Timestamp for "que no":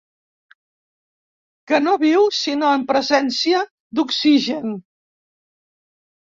1.71-1.93